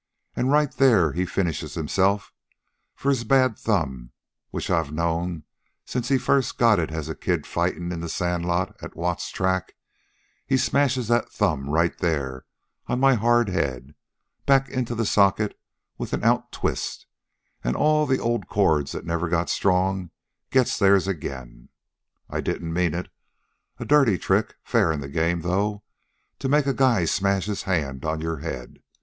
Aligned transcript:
An' 0.35 0.47
right 0.47 0.71
there 0.77 1.11
he 1.11 1.27
finishes 1.27 1.75
himself, 1.75 2.33
for 2.95 3.09
his 3.09 3.23
bad 3.23 3.55
thumb, 3.59 4.09
which 4.49 4.71
I've 4.71 4.91
known 4.91 5.43
since 5.85 6.07
he 6.09 6.17
first 6.17 6.57
got 6.57 6.79
it 6.79 6.89
as 6.89 7.07
a 7.07 7.13
kid 7.13 7.45
fightin' 7.45 7.91
in 7.91 7.99
the 7.99 8.09
sandlot 8.09 8.75
at 8.81 8.95
Watts 8.95 9.29
Tract 9.29 9.75
he 10.47 10.57
smashes 10.57 11.07
that 11.09 11.29
thumb 11.31 11.69
right 11.69 11.95
there, 11.99 12.47
on 12.87 12.99
my 12.99 13.13
hard 13.13 13.49
head, 13.49 13.93
back 14.47 14.67
into 14.69 14.95
the 14.95 15.05
socket 15.05 15.55
with 15.99 16.13
an 16.13 16.23
out 16.23 16.51
twist, 16.51 17.05
an' 17.63 17.75
all 17.75 18.07
the 18.07 18.17
old 18.17 18.47
cords 18.47 18.93
that'd 18.93 19.07
never 19.07 19.29
got 19.29 19.51
strong 19.51 20.09
gets 20.49 20.79
theirs 20.79 21.07
again. 21.07 21.69
I 22.27 22.41
didn't 22.41 22.73
mean 22.73 22.95
it. 22.95 23.09
A 23.77 23.85
dirty 23.85 24.17
trick, 24.17 24.55
fair 24.63 24.91
in 24.91 24.99
the 24.99 25.09
game, 25.09 25.41
though, 25.41 25.83
to 26.39 26.49
make 26.49 26.65
a 26.65 26.73
guy 26.73 27.05
smash 27.05 27.45
his 27.45 27.61
hand 27.69 28.03
on 28.03 28.19
your 28.19 28.37
head. 28.39 28.79